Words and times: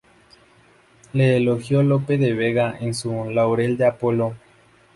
Le 1.13 1.37
elogió 1.37 1.83
Lope 1.83 2.17
de 2.17 2.33
Vega 2.33 2.75
en 2.79 2.95
su 2.95 3.25
"Laurel 3.25 3.77
de 3.77 3.85
Apolo". 3.85 4.35